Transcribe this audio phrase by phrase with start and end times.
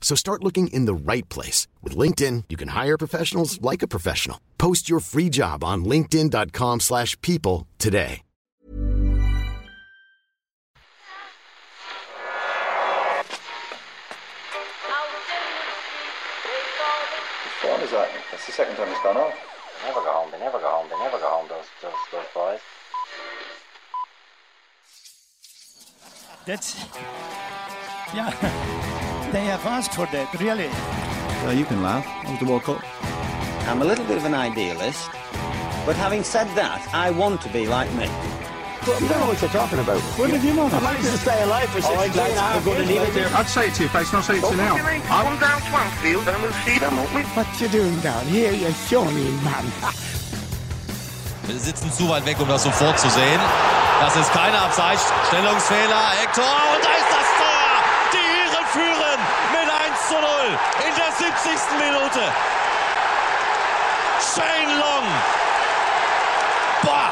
[0.00, 1.68] So start looking in the right place.
[1.82, 4.40] With LinkedIn, you can hire professionals like a professional.
[4.58, 8.22] Post your free job on linkedin.com slash people today.
[17.62, 18.08] What time is that?
[18.30, 19.34] That's the second time it's gone off.
[19.82, 20.30] They never go home.
[20.30, 20.88] They never go home.
[20.90, 21.48] They never go home.
[21.48, 22.60] Those those those boys.
[26.46, 26.76] That's
[28.14, 28.76] yeah.
[29.32, 30.68] They have asked for that, really.
[31.44, 32.04] Well, you can laugh.
[32.04, 32.82] That was the World Cup.
[33.68, 35.08] I'm a little bit of an idealist,
[35.86, 38.10] but having said that, I want to be like me.
[38.86, 40.00] You don't know what you're talking about.
[40.18, 40.66] What did you know?
[40.66, 42.66] I managed to stay alive for 16 hours.
[42.66, 43.30] We're going to leave it there.
[43.36, 44.74] I'd say it to your face, not say it to you now.
[44.74, 47.22] Come down Swansfield and we'll see them, won't we?
[47.38, 49.70] What you doing down here, you shawny man?
[51.46, 53.40] Wir sitzen zu weit weg, um das sofort zu sehen.
[54.00, 55.12] Das ist keine Abseits.
[55.28, 56.02] Stellungsfehler.
[56.18, 56.44] Hector.
[56.44, 57.19] Und da ist
[60.10, 60.22] zu 0
[60.88, 61.78] in der 70.
[61.78, 62.20] Minute.
[64.34, 65.06] Shane Long.
[66.82, 67.10] Boah.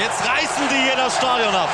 [0.00, 1.68] Jetzt reißen die hier das Stadion ab.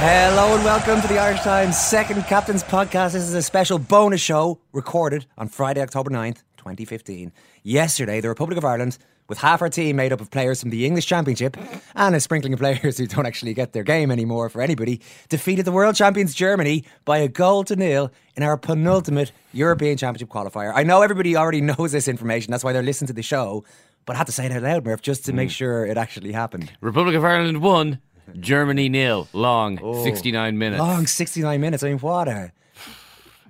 [0.00, 3.12] Hello and welcome to the Irish Times Second Captain's Podcast.
[3.12, 7.32] This is a special bonus show recorded on Friday, October 9th, 2015.
[7.62, 8.96] Yesterday, the Republic of Ireland,
[9.30, 11.56] with half our team made up of players from the English Championship
[11.94, 15.64] and a sprinkling of players who don't actually get their game anymore for anybody, defeated
[15.64, 20.72] the world champions Germany by a goal to nil in our penultimate European Championship qualifier.
[20.74, 23.64] I know everybody already knows this information, that's why they're listening to the show,
[24.04, 25.52] but I had to say it out loud, Murph, just to make mm.
[25.52, 26.72] sure it actually happened.
[26.80, 28.00] Republic of Ireland won,
[28.40, 29.28] Germany nil.
[29.32, 30.80] Long, 69 minutes.
[30.80, 31.84] Long 69 minutes.
[31.84, 32.52] I mean, what a.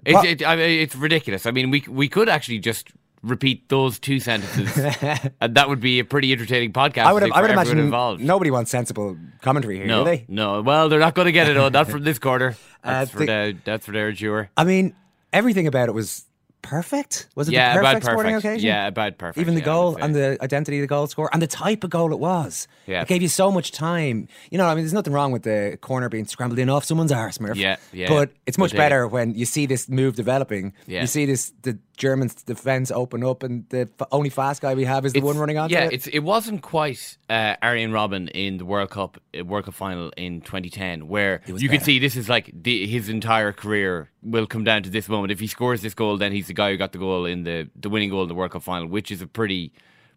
[0.04, 1.46] It's, it, I mean, it's ridiculous.
[1.46, 2.90] I mean, we we could actually just
[3.22, 4.76] repeat those two sentences,
[5.40, 7.04] and that would be a pretty entertaining podcast.
[7.04, 8.22] I would, I would imagine involved.
[8.22, 10.24] nobody wants sensible commentary here, no, do they?
[10.28, 10.62] no.
[10.62, 11.56] Well, they're not going to get it.
[11.56, 11.72] on.
[11.72, 12.56] Not from this quarter.
[12.82, 14.48] Uh, That's for the- that's for their sure.
[14.56, 14.94] I mean,
[15.34, 16.24] everything about it was
[16.62, 17.28] perfect.
[17.34, 18.44] Was it Yeah, the perfect sporting perfect.
[18.54, 18.66] occasion?
[18.66, 19.38] Yeah, about perfect.
[19.38, 21.90] Even the yeah, goal and the identity of the goal scorer and the type of
[21.90, 22.68] goal it was.
[22.86, 23.02] Yeah.
[23.02, 24.28] It gave you so much time.
[24.50, 27.12] You know, I mean, there's nothing wrong with the corner being scrambled in off someone's
[27.12, 27.58] arse, Murph.
[27.58, 28.08] Yeah, yeah.
[28.08, 30.72] But it's much better when you see this move developing.
[30.86, 31.02] Yeah.
[31.02, 34.84] You see this the Germans defense open up and the f- only fast guy we
[34.86, 35.68] have is the It's- one running on.
[35.68, 35.92] yeah, it.
[35.92, 40.10] it's it wasn't quite uh, Arjen Robben in the World Cup uh, World Cup final
[40.16, 41.84] in 2010, where you could better.
[41.84, 45.30] see this is like the, his entire career will come down to this moment.
[45.30, 47.68] If he scores this goal, then he's the guy who got the goal in the
[47.78, 49.72] the winning goal in the World Cup final, which is a pretty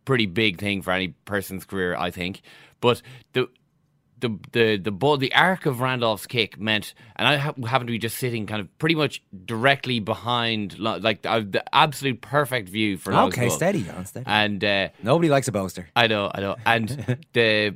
[0.06, 2.42] pretty big thing for any person's career, I think.
[2.80, 3.02] But
[3.34, 3.48] the
[4.24, 7.92] the the the ball, the arc of Randolph's kick meant, and I ha- happened to
[7.92, 12.98] be just sitting kind of pretty much directly behind, like uh, the absolute perfect view
[12.98, 13.56] for Long's okay, goal.
[13.56, 14.26] steady, on steady.
[14.26, 15.90] And uh, Nobody likes a boaster.
[15.96, 16.56] I know, I know.
[16.66, 17.76] And the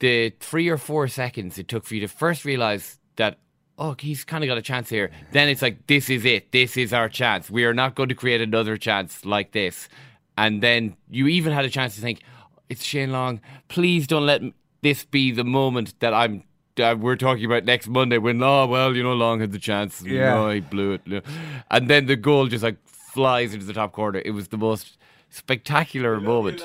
[0.00, 3.38] the three or four seconds it took for you to first realize that
[3.78, 5.10] oh, he's kind of got a chance here.
[5.32, 6.52] Then it's like this is it.
[6.52, 7.48] This is our chance.
[7.48, 9.88] We are not going to create another chance like this.
[10.36, 12.20] And then you even had a chance to think,
[12.68, 13.40] it's Shane Long.
[13.68, 14.42] Please don't let
[14.86, 16.42] this be the moment that I'm.
[16.76, 20.02] That we're talking about next Monday when oh well you know Long had the chance
[20.02, 20.34] Yeah.
[20.34, 21.24] no he blew it
[21.70, 24.98] and then the goal just like flies into the top corner it was the most
[25.30, 26.60] spectacular moment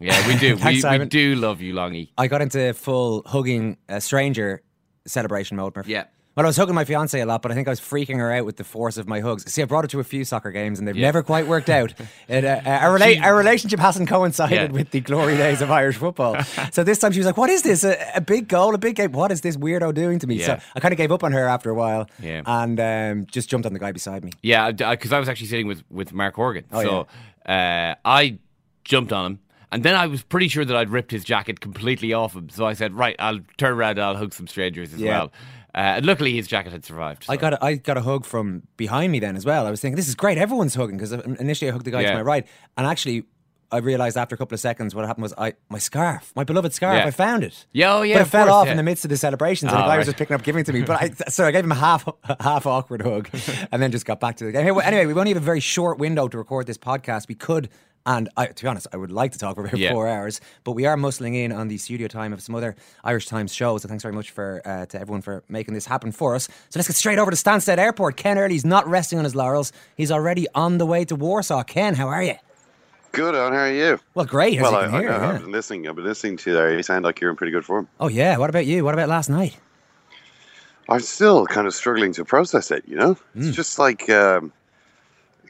[0.00, 0.54] yeah, we do.
[0.56, 1.08] we, Thanks, we Simon.
[1.08, 2.10] do love you, Longy.
[2.18, 4.62] I got into full hugging a stranger
[5.06, 5.88] celebration mode, Murph.
[5.88, 6.04] Yeah.
[6.36, 8.30] Well, I was hugging my fiance a lot, but I think I was freaking her
[8.30, 9.50] out with the force of my hugs.
[9.50, 11.06] See, I brought her to a few soccer games, and they've Yeah.
[11.06, 11.94] never quite worked out.
[12.28, 14.76] It, uh, uh, our, rela- our relationship hasn't coincided Yeah.
[14.76, 16.36] with the glory days of Irish football.
[16.72, 17.84] so this time she was like, "What is this?
[17.84, 19.12] A, a big goal, a big game?
[19.12, 20.46] What is this weirdo doing to me?" Yeah.
[20.58, 22.42] So I kind of gave up on her after a while, Yeah.
[22.44, 24.32] and um, just jumped on the guy beside me.
[24.42, 26.64] Yeah, because I was actually sitting with, with Mark Horgan.
[26.72, 27.06] Oh, so
[27.50, 28.38] uh, I
[28.84, 29.38] jumped on him.
[29.72, 32.48] And then I was pretty sure that I'd ripped his jacket completely off him.
[32.50, 35.18] So I said, right, I'll turn around and I'll hug some strangers as Yeah.
[35.18, 35.32] well.
[35.76, 37.26] Uh, luckily, his jacket had survived.
[37.28, 39.66] I got a, I got a hug from behind me then as well.
[39.66, 40.38] I was thinking, this is great.
[40.38, 42.10] Everyone's hugging because initially I hugged the guy Yeah.
[42.12, 42.46] to my right,
[42.78, 43.24] and actually
[43.70, 46.72] I realized after a couple of seconds what happened was I my scarf, my beloved
[46.72, 47.04] scarf, Yeah.
[47.06, 47.66] I found it.
[47.72, 48.70] Yeah, oh, yeah, but it fell course, off yeah.
[48.70, 50.60] in the midst of the celebrations, and Oh, the guy was just picking up, giving
[50.60, 50.80] it to me.
[50.82, 52.08] But I, so I gave him a half
[52.40, 53.28] half awkward hug,
[53.70, 54.66] and then just got back to the game.
[54.82, 57.28] Anyway, we only have a very short window to record this podcast.
[57.28, 57.68] We could.
[58.06, 59.90] And I, to be honest, I would like to talk for about Yeah.
[59.92, 63.26] four hours, but we are muscling in on the studio time of some other Irish
[63.26, 63.82] Times shows.
[63.82, 66.44] So thanks very much for uh, to everyone for making this happen for us.
[66.70, 68.16] So let's get straight over to Stansted Airport.
[68.16, 69.72] Ken Early's not resting on his laurels.
[69.96, 71.64] He's already on the way to Warsaw.
[71.64, 72.34] Ken, how are you?
[73.12, 73.98] Good, on how are you?
[74.14, 74.60] Well, great.
[74.60, 75.28] Well, you I, can I, hear, yeah.
[75.30, 75.88] I've been listening.
[75.88, 76.76] I've been listening to you there.
[76.76, 77.88] You sound like you're in pretty good form.
[77.98, 78.36] Oh yeah.
[78.36, 78.84] What about you?
[78.84, 79.56] What about last night?
[80.88, 82.84] I'm still kind of struggling to process it.
[82.86, 83.40] You know, Hmm.
[83.48, 84.52] it's just like um,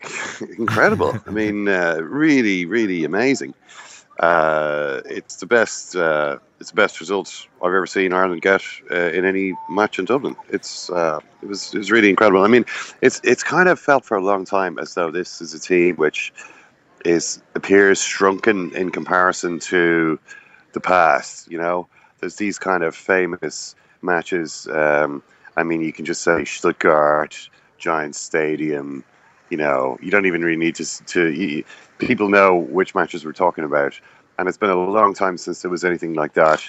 [0.58, 1.18] incredible.
[1.26, 3.54] I mean, uh, really, really amazing.
[4.20, 5.94] Uh, it's the best.
[5.94, 10.06] Uh, it's the best results I've ever seen Ireland get uh, in any match in
[10.06, 10.36] Dublin.
[10.48, 12.42] It's uh, it was it was really incredible.
[12.42, 12.64] I mean,
[13.02, 15.96] it's it's kind of felt for a long time as though this is a team
[15.96, 16.32] which
[17.04, 20.18] is appears shrunken in comparison to
[20.72, 21.50] the past.
[21.50, 21.86] You know,
[22.20, 24.66] there's these kind of famous matches.
[24.72, 25.22] Um,
[25.58, 29.04] I mean, you can just say Stuttgart, Giant Stadium.
[29.50, 31.04] You know, you don't even really need to.
[31.04, 31.64] to you,
[31.98, 33.98] people know which matches we're talking about,
[34.38, 36.62] and it's been a long time since there was anything like that.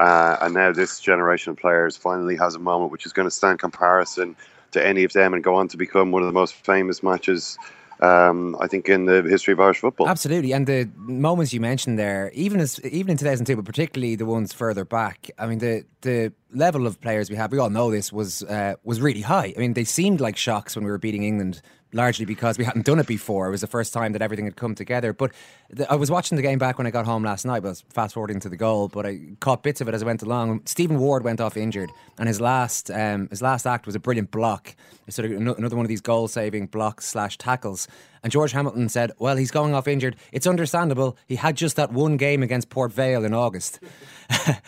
[0.00, 3.30] Uh, and now this generation of players finally has a moment which is going to
[3.30, 4.34] stand comparison
[4.70, 7.58] to any of them and go on to become one of the most famous matches,
[8.00, 10.08] um, I think, in the history of Irish football.
[10.08, 14.24] Absolutely, and the moments you mentioned there, even as even in 2002, but particularly the
[14.24, 15.30] ones further back.
[15.38, 18.76] I mean, the the level of players we have, we all know this was uh,
[18.84, 19.52] was really high.
[19.54, 21.60] I mean, they seemed like shocks when we were beating England,
[21.92, 23.48] largely because we hadn't done it before.
[23.48, 25.12] It was the first time that everything had come together.
[25.12, 25.32] But
[25.70, 27.64] the, I was watching the game back when I got home last night.
[27.64, 30.06] I was fast forwarding to the goal, but I caught bits of it as I
[30.06, 30.62] went along.
[30.66, 34.30] Stephen Ward went off injured, and his last um, his last act was a brilliant
[34.30, 34.74] block.
[35.08, 37.88] Sort of another one of these goal saving blocks slash tackles.
[38.22, 40.14] And George Hamilton said, "Well, he's going off injured.
[40.30, 41.16] It's understandable.
[41.26, 43.80] He had just that one game against Port Vale in August."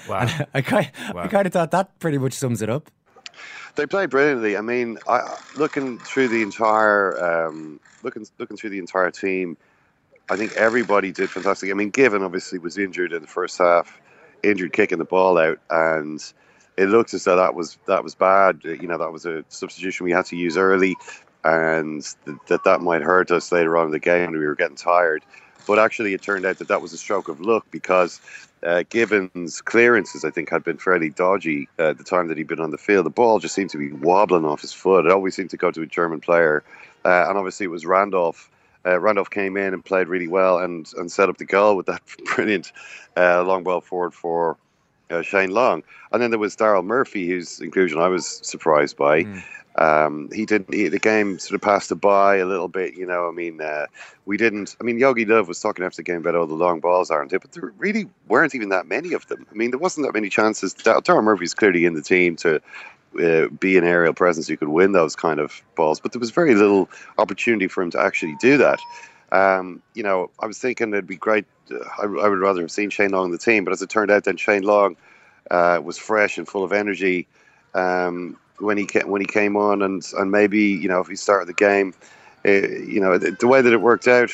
[0.09, 0.27] Wow.
[0.55, 1.29] I kind, I Wow.
[1.29, 2.91] kind of thought that pretty much sums it up.
[3.77, 4.57] They played brilliantly.
[4.57, 9.57] I mean, I, looking through the entire um, looking looking through the entire team,
[10.29, 11.71] I think everybody did fantastic.
[11.71, 13.99] I mean, Given obviously was injured in the first half,
[14.43, 16.23] injured kicking the ball out, and
[16.77, 18.61] it looked as though that was that was bad.
[18.65, 20.97] You know, that was a substitution we had to use early,
[21.45, 24.77] and th- that that might hurt us later on in the game we were getting
[24.77, 25.25] tired.
[25.67, 28.21] But actually, it turned out that that was a stroke of luck because
[28.63, 32.49] uh, Given's clearances, I think, had been fairly dodgy uh, at the time that he'd
[32.49, 33.07] been on the field.
[33.07, 35.07] The ball just seemed to be wobbling off his foot.
[35.07, 36.63] It always seemed to go to a German player.
[37.05, 38.51] Uh, and obviously, it was Randolph.
[38.85, 41.87] Uh, Randolph came in and played really well and, and set up the goal with
[41.87, 42.03] that
[42.35, 42.73] brilliant
[43.17, 44.57] uh, long ball forward for
[45.11, 45.83] uh, Shane Long.
[46.11, 49.25] And then there was Daryl Murphy, whose inclusion I was surprised by.
[49.77, 50.73] Um, he didn't.
[50.73, 52.95] He, the game sort of passed it by a little bit.
[52.95, 53.87] You know, I mean, uh,
[54.27, 54.77] we didn't.
[54.81, 57.31] I mean, Jogi Löw was talking after the game about all the long balls, aren't
[57.31, 57.41] there?
[57.41, 59.47] But there really weren't even that many of them.
[59.51, 60.75] I mean, there wasn't that many chances.
[60.75, 62.61] Dar- Daryl Murphy's clearly in the team to
[63.23, 66.31] uh, be an aerial presence who could win those kind of balls, but there was
[66.31, 66.89] very little
[67.19, 68.79] opportunity for him to actually do that.
[69.33, 71.47] Um, you know, I was thinking it'd be great.
[71.71, 73.89] Uh, I, I would rather have seen Shane Long in the team, but as it
[73.89, 74.97] turned out, then Shane Long
[75.51, 77.27] uh, was fresh and full of energy
[77.75, 81.17] um, when he ca- when he came on, and and maybe you know if he
[81.17, 81.95] started the game,
[82.47, 84.31] uh, you know the, the way that it worked out,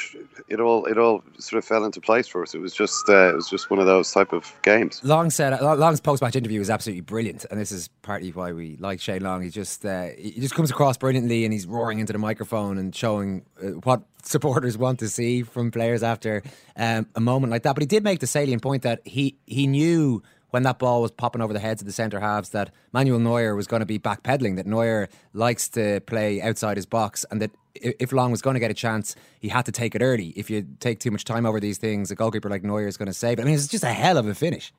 [0.49, 2.55] it all it all sort of fell into place for us.
[2.55, 5.03] It was just uh, it was just one of those type of games.
[5.03, 8.77] Long said Long's post match interview was absolutely brilliant, and this is partly why we
[8.77, 9.43] like Shane Long.
[9.43, 12.95] He just uh, he just comes across brilliantly, and he's roaring into the microphone and
[12.95, 16.43] showing uh, what supporters want to see from players after
[16.77, 17.75] um, a moment like that.
[17.75, 21.11] But he did make the salient point that he he knew when that ball was
[21.11, 23.99] popping over the heads of the centre halves that Manuel Neuer was going to be
[23.99, 24.57] backpedaling.
[24.57, 28.61] That Neuer likes to play outside his box, and that if Long was going to
[28.61, 30.29] get a chance, he had to take it early.
[30.37, 33.07] If you take too much time over these things, a goalkeeper like Neuer is going
[33.07, 33.43] to save it.
[33.43, 34.73] I mean, it's just a hell of a finish.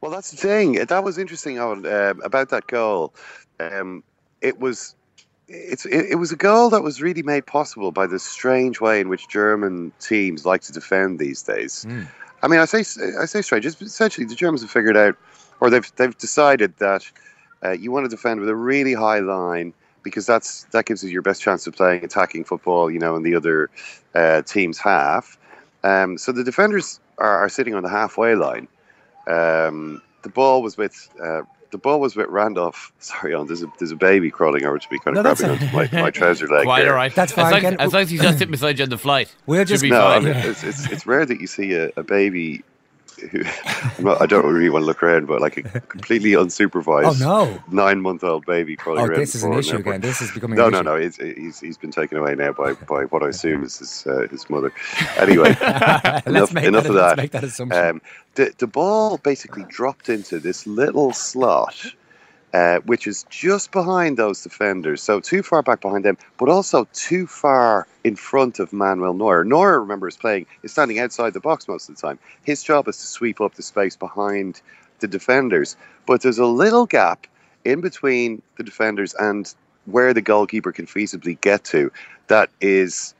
[0.00, 0.74] Well, that's the thing.
[0.74, 3.14] That was interesting Eoin, um, about that goal.
[3.60, 4.04] Um,
[4.40, 4.94] it was.
[5.46, 9.00] It's it, it was a goal that was really made possible by the strange way
[9.00, 11.84] in which German teams like to defend these days.
[12.44, 12.80] I mean, I say
[13.18, 13.64] I say strange.
[13.64, 15.16] It's essentially the Germans have figured out,
[15.60, 17.10] or they've they've decided that
[17.64, 19.72] uh, you want to defend with a really high line
[20.02, 22.90] because that's that gives you your best chance of playing attacking football.
[22.90, 23.70] You know, in the other
[24.14, 25.38] uh, team's half.
[25.84, 28.68] Um, so the defenders are, are sitting on the halfway line.
[29.26, 31.42] Um, the ball was with uh,
[31.74, 32.92] the ball was with Randolph.
[33.00, 35.58] Sorry, on there's a there's a baby crawling over to me, kind of No, grabbing
[35.60, 36.62] onto my, my trouser leg.
[36.64, 36.90] Quite there.
[36.92, 37.12] all right.
[37.12, 37.76] That's As fine, long, Ken.
[37.80, 39.34] as long as he's not sitting beside you on the flight.
[39.46, 42.04] We'll just- be No, I mean, it's, it's it's rare that you see a, a
[42.04, 42.62] baby
[43.30, 43.42] who
[43.98, 47.44] I'm not, I don't really want to look around, but like a completely unsupervised Oh,
[47.44, 47.62] no.
[47.70, 49.20] nine month old baby crawling Oh, around.
[49.20, 50.00] this is an issue again.
[50.00, 50.84] This is becoming no, no, issue.
[50.84, 50.96] no.
[50.96, 54.26] He's, he's he's been taken away now by, by what I assume is his uh,
[54.30, 54.72] his mother.
[55.16, 57.16] Anyway, Let's enough, make enough that- of that.
[57.16, 57.86] make that assumption.
[57.86, 58.02] Um,
[58.34, 61.76] the the ball basically dropped into this little slot,
[62.54, 65.02] uh, which is just behind those defenders.
[65.02, 69.44] So too far back behind them, but also too far in front of Manuel Neuer.
[69.44, 72.18] Neuer, remember, is playing is standing outside the box most of the time.
[72.44, 74.62] His job is to sweep up the space behind
[75.00, 77.26] the defenders, but there's a little gap
[77.64, 79.52] in between the defenders and
[79.86, 81.90] where the goalkeeper can feasibly get to.
[82.28, 83.14] That is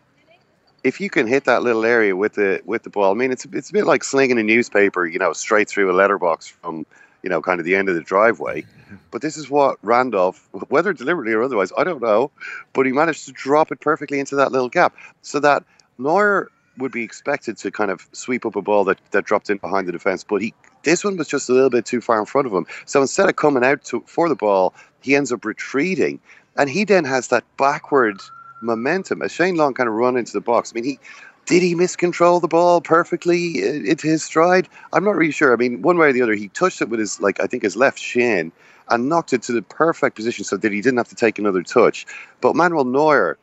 [0.84, 3.46] if you can hit that little area with the with the ball, I mean, it's
[3.46, 6.86] it's a bit like slinging a newspaper, you know, straight through a letterbox from
[7.24, 8.64] you know kind of the end of the driveway.
[9.10, 12.30] But this is what Randolph, whether deliberately or otherwise, I don't know,
[12.72, 15.64] but he managed to drop it perfectly into that little gap, so that
[15.98, 19.58] Neuer would be expected to kind of sweep up a ball that, that dropped in
[19.58, 22.26] behind the defense, but he this one was just a little bit too far in
[22.26, 22.66] front of him.
[22.86, 26.20] So instead of coming out to, for the ball, he ends up retreating,
[26.56, 28.20] and he then has that backward
[28.62, 30.72] momentum as Shane Long kind of run into the box.
[30.72, 30.98] I mean, he
[31.46, 34.68] did he miscontrol the ball perfectly into his stride?
[34.92, 35.52] I'm not really sure.
[35.52, 37.62] I mean, one way or the other, he touched it with his like I think
[37.62, 38.52] his left shin
[38.88, 41.62] and knocked it to the perfect position so that he didn't have to take another
[41.62, 42.06] touch.
[42.40, 43.38] But Manuel Neuer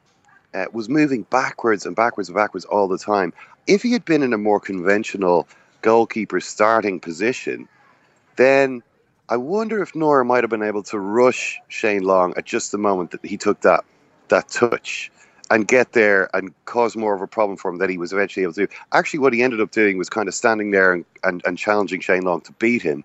[0.53, 3.33] uh, was moving backwards and backwards and backwards all the time.
[3.67, 5.47] If he had been in a more conventional
[5.81, 7.67] goalkeeper starting position,
[8.35, 8.83] then
[9.29, 12.77] I wonder if Neuer might have been able to rush Shane Long at just the
[12.77, 13.85] moment that he took that
[14.27, 15.11] that touch
[15.51, 18.43] and get there and cause more of a problem for him that he was eventually
[18.43, 18.73] able to do.
[18.93, 21.99] Actually, what he ended up doing was kind of standing there and, and, and challenging
[21.99, 23.03] Shane Long to beat him,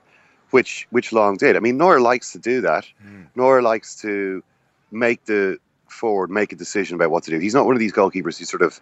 [0.53, 1.57] which which Long did.
[1.57, 2.87] I mean, Neuer likes to do that.
[3.35, 4.45] Neuer likes to
[4.93, 7.41] make the forward make a decision about what to do.
[7.41, 8.81] He's not one of these goalkeepers who sort of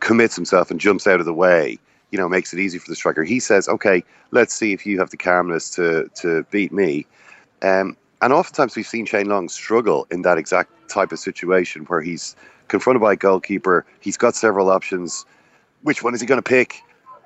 [0.00, 1.78] commits himself and jumps out of the way.
[2.10, 3.24] You know, makes it easy for the striker.
[3.24, 7.06] He says, "Okay, let's see if you have the calmness to to beat me."
[7.62, 12.00] Um, and oftentimes we've seen Shane Long struggle in that exact type of situation where
[12.00, 12.36] he's
[12.68, 13.84] confronted by a goalkeeper.
[14.00, 15.24] He's got several options.
[15.82, 16.76] Which one is he going to pick?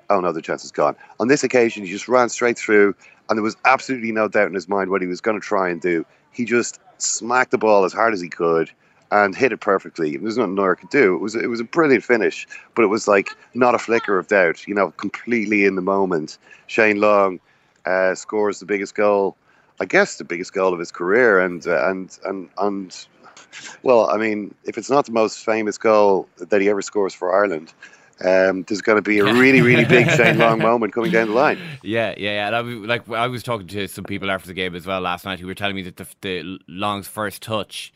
[0.08, 0.96] Oh no, the chance is gone.
[1.20, 2.94] On this occasion, he just ran straight through,
[3.28, 5.68] and there was absolutely no doubt in his mind what he was going to try
[5.68, 6.04] and do.
[6.32, 8.70] He just smacked the ball as hard as he could
[9.12, 10.16] and hit it perfectly.
[10.16, 11.14] There's nothing Neuer could do.
[11.14, 14.28] It was it was a brilliant finish, but it was like not a flicker of
[14.28, 14.66] doubt.
[14.66, 16.38] You know, completely in the moment.
[16.66, 17.40] Shane Long
[17.86, 19.36] uh, scores the biggest goal,
[19.80, 23.06] I guess, the biggest goal of his career, and uh, and and and.
[23.82, 27.34] Well, I mean, if it's not the most famous goal that he ever scores for
[27.34, 27.74] Ireland,
[28.24, 31.34] um, there's going to be a really, really big Shane Long moment coming down the
[31.34, 31.58] line.
[31.82, 32.46] Yeah, yeah, yeah.
[32.48, 35.24] And I, like I was talking to some people after the game as well last
[35.24, 37.92] night who were telling me that the, the Long's first touch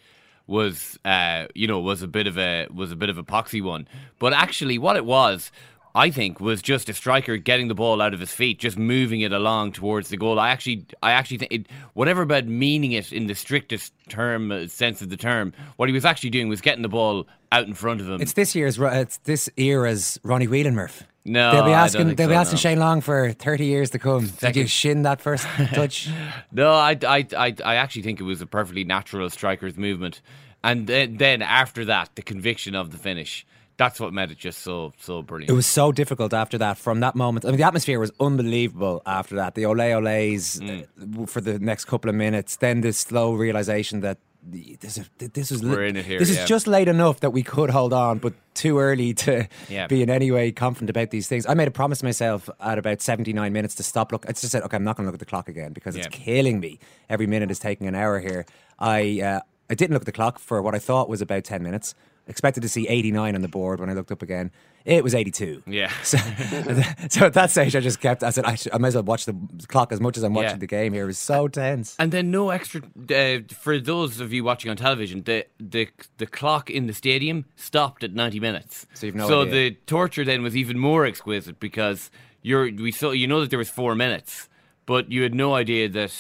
[0.46, 3.62] was, uh, you know, was a bit of a was a bit of a poxy
[3.62, 3.86] one.
[4.18, 5.52] But actually, what it was.
[5.96, 9.20] I think was just a striker getting the ball out of his feet, just moving
[9.20, 10.40] it along towards the goal.
[10.40, 14.66] I actually, I actually think it, whatever about meaning it in the strictest term uh,
[14.66, 17.74] sense of the term, what he was actually doing was getting the ball out in
[17.74, 18.20] front of him.
[18.20, 21.04] It's this year's, it's this era's Ronnie Whelan Murph.
[21.24, 22.14] No, they'll be I don't asking.
[22.16, 22.60] They'll be asking no.
[22.60, 24.24] Shane Long for thirty years to come.
[24.26, 26.10] Did you Second- shin that first touch?
[26.52, 30.20] No, I, I, I, I actually think it was a perfectly natural striker's movement,
[30.62, 33.46] and then, then after that, the conviction of the finish.
[33.76, 35.50] That's what made it just so so brilliant.
[35.50, 36.78] It was so difficult after that.
[36.78, 39.54] From that moment, I mean, the atmosphere was unbelievable after that.
[39.54, 41.22] The ole oles Mm.
[41.22, 42.56] uh, for the next couple of minutes.
[42.56, 46.42] Then this slow realization that this is this was We're in it here, This yeah.
[46.42, 49.86] is just late enough that we could hold on, but too early to Yeah.
[49.86, 51.46] be in any way confident about these things.
[51.46, 54.12] I made a promise to myself at about seventy nine minutes to stop.
[54.12, 55.96] Look, I just said, okay, I'm not going to look at the clock again because
[55.96, 56.78] it's killing me.
[57.08, 58.44] Every minute is taking an hour here.
[58.78, 59.40] I uh,
[59.70, 61.94] I didn't look at the clock for what I thought was about ten minutes.
[62.26, 64.50] Expected to see 89 on the board when I looked up again.
[64.86, 65.62] It was 82.
[65.66, 65.90] Yeah.
[66.02, 66.16] So,
[67.10, 68.22] so at that stage, I just kept.
[68.22, 69.36] I said, I, should, I might as well watch the
[69.68, 70.56] clock as much as I'm watching Yeah.
[70.56, 71.02] the game here.
[71.04, 71.94] It was so tense.
[71.98, 72.80] And then no extra
[73.14, 75.22] uh, for those of you watching on television.
[75.24, 78.86] The the the clock in the stadium stopped at ninety minutes.
[78.94, 79.52] So you've no So idea.
[79.52, 83.58] the torture then was even more exquisite because you're we saw you know that there
[83.58, 84.48] was four minutes,
[84.86, 86.14] but you had no idea that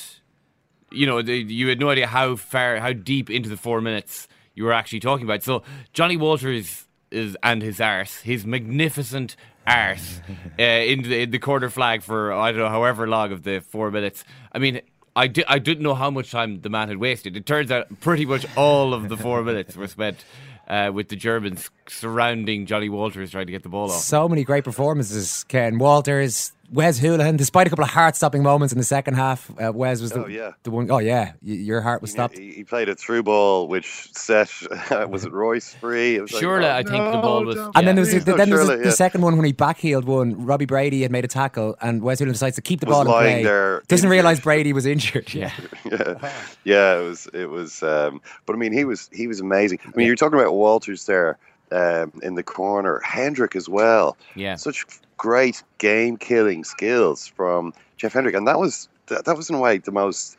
[0.92, 4.28] you know the, you had no idea how far how deep into the four minutes
[4.54, 5.42] you were actually talking about.
[5.42, 10.20] So Johnny Walters is and his arse, his magnificent arse,
[10.58, 13.60] uh, in the in the corner flag for I don't know however long of the
[13.60, 14.24] four minutes.
[14.52, 14.80] I mean.
[15.16, 17.36] I, di- I didn't know how much time the man had wasted.
[17.36, 20.24] It turns out pretty much all of the four minutes were spent
[20.66, 24.00] uh, with the Germans surrounding Johnny Walters trying to get the ball off.
[24.00, 25.44] So many great performances.
[25.44, 29.70] Ken Walters Wes Hoolahan, despite a couple of heart-stopping moments in the second half, uh,
[29.72, 30.50] Wes was the, Oh, yeah.
[30.64, 32.36] the one oh yeah, y- your heart was stopped.
[32.36, 34.50] He, he played a through ball, which set
[35.08, 36.16] was it Reus free?
[36.16, 37.56] It was like, Surely, oh, I think the ball was.
[37.76, 38.94] And then there was, Please the, no, then there was surely, the yeah.
[38.94, 40.44] second one when he backheeled one.
[40.44, 43.02] Robbie Brady had made a tackle, and Wes Hoolahan decides to keep the Was ball
[43.02, 43.42] in lying play.
[43.44, 44.10] there Doesn't injured.
[44.10, 45.32] realise Brady was injured.
[45.32, 45.52] Yeah.
[45.84, 46.32] yeah,
[46.64, 47.82] yeah, it was it was.
[47.84, 49.78] Um, but I mean, he was he was amazing.
[49.86, 51.38] I mean, you're talking about Walters there
[51.70, 54.16] um, in the corner, Hendrick as well.
[54.34, 54.56] Yeah.
[54.56, 54.84] such
[55.16, 59.60] great game killing skills from Jeff Hendrick, and that was that, that was in a
[59.60, 60.36] way the most.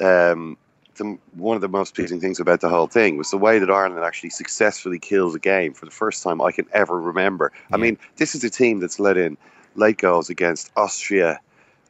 [0.00, 0.56] Um,
[0.96, 3.70] the, one of the most pleasing things about the whole thing was the way that
[3.70, 7.52] Ireland actually successfully killed a game for the first time I can ever remember.
[7.72, 9.36] I mean, this is a team that's let in
[9.76, 11.40] late goals against Austria.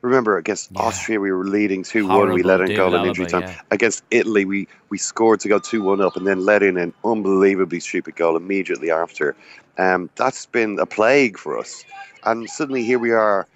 [0.00, 2.32] Remember, against Austria, we were leading 2 1.
[2.32, 3.42] We let in goal in injury time.
[3.42, 3.60] yeah.
[3.70, 6.94] Against Italy, we, we scored to go 2 1 up and then let in an
[7.04, 9.34] unbelievably stupid goal immediately after.
[9.76, 11.84] Um, that's been a plague for us.
[12.24, 13.46] And suddenly here we are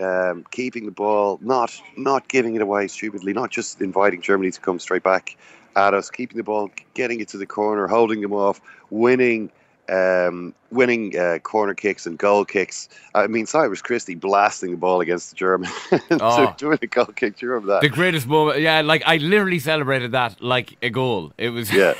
[0.00, 4.60] um, keeping the ball, not not giving it away stupidly, not just inviting Germany to
[4.60, 5.36] come straight back
[5.76, 9.50] at us, keeping the ball, getting it to the corner, holding them off, winning.
[9.90, 12.88] Um, winning uh, corner kicks and goal kicks.
[13.14, 15.68] I mean, Cyrus Christie blasting the ball against the German,
[16.12, 16.54] Oh.
[16.58, 17.38] doing a goal kick.
[17.38, 17.82] Do you remember that?
[17.82, 18.80] The greatest moment, yeah.
[18.82, 21.32] Like I literally celebrated that like a goal.
[21.36, 21.94] It was, Yeah.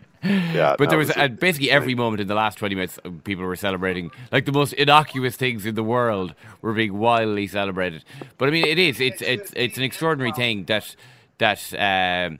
[0.24, 3.10] Yeah, But there was, was- uh, basically every moment in the last twenty minutes, uh,
[3.24, 8.04] people were celebrating like the most innocuous things in the world were being wildly celebrated.
[8.38, 10.94] But I mean, it is, it's, it's, it's an extraordinary thing that
[11.38, 12.38] that um,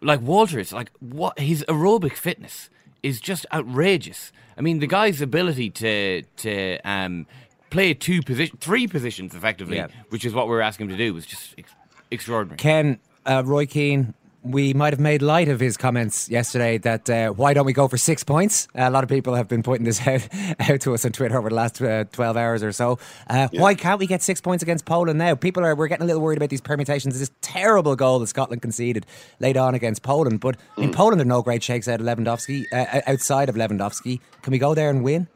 [0.00, 2.70] like Walters, like what his aerobic fitness
[3.02, 4.32] is just outrageous.
[4.58, 7.26] I mean, the guy's ability to to um,
[7.70, 9.88] play two position, three positions effectively, Yeah.
[10.10, 11.74] which is what we were asking him to do, was just ex-
[12.10, 12.56] extraordinary.
[12.58, 14.14] Ken, uh, Roy Keane,
[14.46, 17.88] we might have made light of his comments yesterday that uh, why don't we go
[17.88, 18.68] for six points?
[18.74, 20.26] a lot of people have been pointing this out,
[20.70, 22.98] out to us on Twitter over the last uh, 12 hours or so.
[23.28, 25.34] Uh, Why can't we get six points against Poland now?
[25.34, 27.18] People are, we're getting a little worried about these permutations.
[27.18, 29.06] This terrible goal that Scotland conceded
[29.40, 30.40] late on against Poland.
[30.40, 34.20] But in Poland, there are no great shakes out of Lewandowski, uh, outside of Lewandowski.
[34.42, 35.28] Can we go there and win?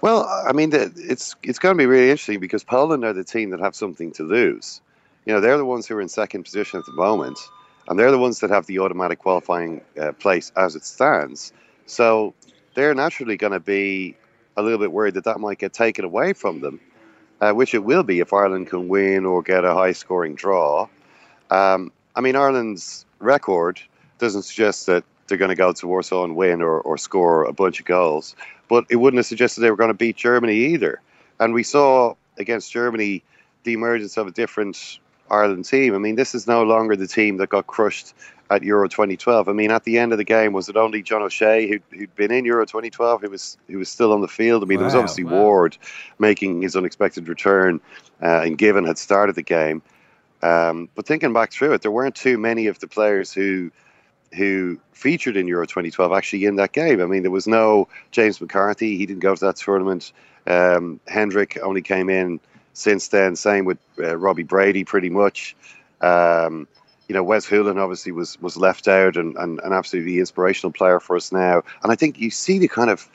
[0.00, 3.50] Well, I mean, it's it's going to be really interesting because Poland are the team
[3.50, 4.80] that have something to lose.
[5.26, 7.38] You know, they're the ones who are in second position at the moment,
[7.88, 11.52] and they're the ones that have the automatic qualifying uh, place as it stands.
[11.86, 12.34] So
[12.74, 14.16] they're naturally going to be
[14.56, 16.80] a little bit worried that that might get taken away from them,
[17.40, 20.88] uh, which it will be if Ireland can win or get a high-scoring draw.
[21.50, 23.80] Um, I mean, Ireland's record
[24.18, 27.52] doesn't suggest that they're going to go to Warsaw and win or, or score a
[27.52, 28.36] bunch of goals,
[28.68, 31.00] but it wouldn't have suggested they were going to beat Germany either.
[31.40, 33.22] And we saw against Germany
[33.64, 34.98] the emergence of a different
[35.30, 35.94] Ireland team.
[35.94, 38.14] I mean, this is no longer the team that got crushed
[38.50, 39.48] at Euro 2012.
[39.48, 42.14] I mean, at the end of the game, was it only John O'Shea who'd, who'd
[42.14, 44.62] been in Euro 2012 who was who was still on the field?
[44.62, 45.42] I mean, there was obviously wow.
[45.42, 45.76] Ward
[46.18, 47.80] making his unexpected return,
[48.22, 49.82] uh, and Given had started the game.
[50.42, 53.70] Um, but thinking back through it, there weren't too many of the players who
[54.34, 57.00] who featured in Euro 2012 actually in that game.
[57.00, 60.12] I mean, there was no James McCarthy; he didn't go to that tournament.
[60.46, 62.40] Um, Hendrick only came in
[62.74, 63.34] since then.
[63.36, 65.56] Same with uh, Robbie Brady, pretty much.
[66.02, 66.68] Um,
[67.08, 71.00] you know, Wes Hoolahan obviously was was left out and, and, and absolutely inspirational player
[71.00, 71.62] for us now.
[71.82, 73.08] And I think you see the kind of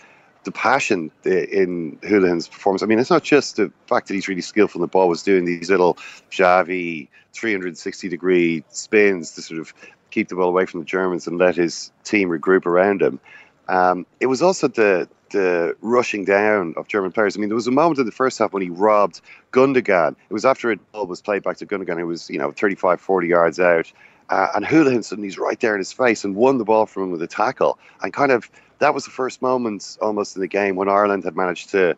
[0.43, 2.81] the passion in Hoolahan's performance.
[2.81, 5.23] I mean, it's not just the fact that he's really skillful in the ball, was
[5.23, 5.95] doing these little
[6.31, 9.73] Javi 360 degree spins to sort of
[10.11, 13.19] keep the ball away from the Germans and let his team regroup around him.
[13.67, 17.35] Um, it was also the the rushing down of German players.
[17.35, 20.15] I mean, there was a moment in the first half when he robbed Gundogan.
[20.29, 22.99] It was after a ball was played back to Gundogan, who was, you know, 35,
[22.99, 23.91] 40 yards out.
[24.29, 27.03] Uh, and Hoolahan suddenly he's right there in his face and won the ball from
[27.03, 27.79] him with a tackle.
[28.01, 31.35] And kind of that was the first moment almost in the game when Ireland had
[31.35, 31.95] managed to,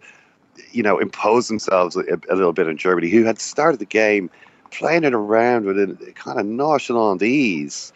[0.72, 4.30] you know, impose themselves a, a little bit on Germany, who had started the game
[4.72, 7.92] playing it around with a kind of nonchalant ease,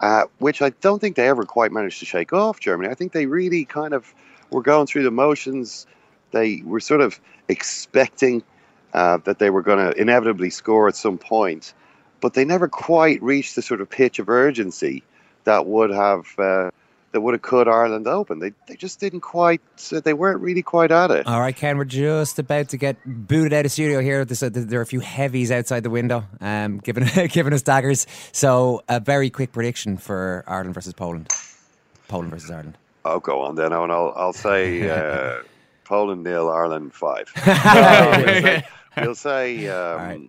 [0.00, 2.88] uh, which I don't think they ever quite managed to shake off Germany.
[2.88, 4.14] I think they really kind of
[4.50, 5.86] were going through the motions.
[6.32, 8.42] They were sort of expecting
[8.92, 11.74] uh, that they were going to inevitably score at some point,
[12.20, 15.02] but they never quite reached the sort of pitch of urgency
[15.44, 16.70] that would have uh,
[17.12, 18.38] that would have cut Ireland open.
[18.38, 19.60] They they just didn't quite.
[19.92, 21.26] Uh, they weren't really quite at it.
[21.26, 24.24] All right, Ken, we're just about to get booted out of studio here.
[24.24, 28.06] There's a, there are a few heavies outside the window, um, giving giving us daggers.
[28.32, 31.28] So, a very quick prediction for Ireland versus Poland.
[32.08, 32.76] Poland versus Ireland.
[33.04, 35.42] I'll go on then, and I'll I'll say uh,
[35.84, 37.32] Poland nil, Ireland five.
[37.36, 38.64] We'll say,
[38.96, 40.28] we'll say um,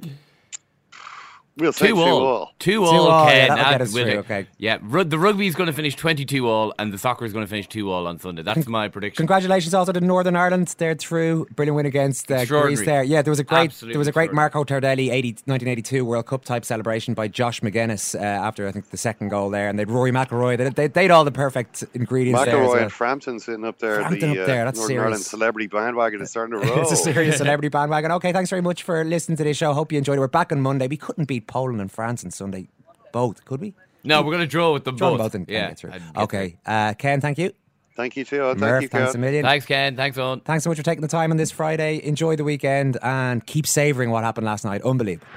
[1.62, 2.26] We'll say two, two all.
[2.26, 2.54] all.
[2.60, 3.08] Two Two all.
[3.08, 3.50] all, yeah, Ken.
[3.50, 4.18] that'll That get us will it.
[4.18, 4.48] okay.
[4.58, 7.46] Yeah, ru- the rugby is going to finish 22 all, and the soccer is going
[7.46, 8.42] to finish 2 all on Sunday.
[8.42, 9.18] That's my prediction.
[9.18, 10.74] Congratulations also to Northern Ireland.
[10.78, 11.48] They're through.
[11.56, 12.76] Brilliant win against uh, Extraordinary.
[12.76, 13.04] Greece there.
[13.04, 16.26] Yeah, there was a great Absolutely there was a great Marco Tardelli 80, 1982 World
[16.26, 19.78] Cup type celebration by Josh Magennis uh, after I think the second goal there, and
[19.78, 20.58] they'd Rory McIlroy.
[20.58, 22.56] They, they, they'd all the perfect ingredients there.
[22.56, 22.84] as McIlroy well.
[22.84, 23.96] and Frampton sitting up there.
[23.98, 25.04] Frampton the up there, uh, that's Northern serious.
[25.04, 26.80] Ireland celebrity bandwagon is starting to roll.
[26.82, 28.12] it's a serious celebrity bandwagon.
[28.14, 29.74] Okay, thanks very much for listening to this show.
[29.74, 30.20] Hope you enjoyed it.
[30.22, 30.88] We're back on Monday.
[30.88, 32.70] We couldn't beat Poland and France on Sunday.
[33.12, 33.74] Both, could we?
[34.06, 35.18] No, we're going to draw with them Draw both.
[35.20, 35.68] both and- and yeah.
[35.68, 35.92] get through.
[36.16, 37.52] Okay, uh, Ken, thank you.
[37.98, 38.40] Thank you, too.
[38.42, 39.20] Thank Murph, you, thanks Ken.
[39.20, 39.44] a million.
[39.46, 39.96] Thanks, Ken.
[39.98, 40.42] Thanks, Eoin.
[40.46, 42.00] Thanks so much for taking the time on this Friday.
[42.04, 44.82] Enjoy the weekend and keep savouring what happened last night.
[44.82, 45.28] Unbelievable.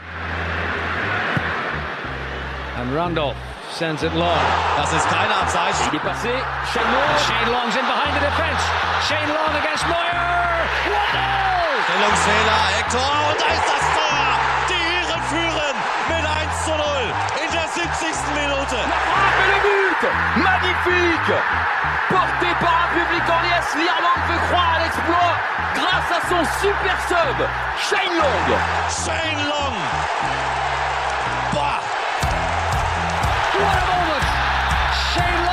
[2.79, 3.37] And Randolph
[3.73, 4.39] sends it long.
[4.79, 5.81] Das ist keine Abseits.
[5.91, 6.23] Il est.
[6.73, 7.19] Shane Long.
[7.27, 8.63] Shane Long's in behind the defense.
[9.09, 10.23] Shane Long against Neuer.
[10.95, 11.75] What goal!
[11.85, 13.94] Stellungsfehler, Hector und da ist das
[16.09, 16.81] mit 1 zu 0
[17.43, 18.15] in der 70.
[18.35, 18.77] Minute.
[18.77, 20.03] frappe le but
[20.37, 21.35] Magnifique
[22.09, 25.37] Porté par un public en liesse, l'Irlande peut croire à l'exploit
[25.75, 27.39] grâce à son super sub,
[27.79, 28.57] Shane Long.
[28.89, 29.77] Shane Long.
[31.53, 31.81] Boah.
[33.59, 34.27] What a moment!
[35.15, 35.44] Shane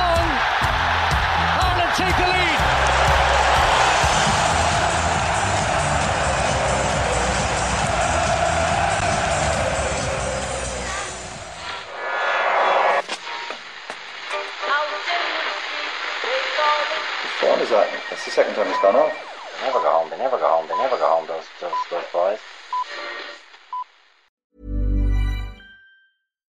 [18.82, 20.10] They never go home.
[20.10, 20.68] They never go home.
[20.68, 21.26] They never go home.
[21.28, 22.38] Those those those boys.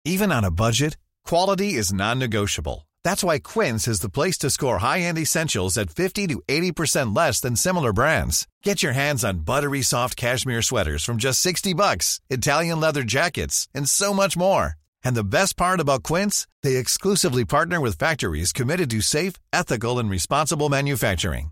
[0.04, 2.88] Even on a budget, quality is non-negotiable.
[3.04, 7.40] That's why Quince is the place to score high-end essentials at 50 to 80% less
[7.40, 8.48] than similar brands.
[8.64, 13.68] Get your hands on buttery soft cashmere sweaters from just 60 bucks, Italian leather jackets,
[13.74, 14.74] and so much more.
[15.04, 20.00] And the best part about Quince, they exclusively partner with factories committed to safe, ethical,
[20.00, 21.51] and responsible manufacturing.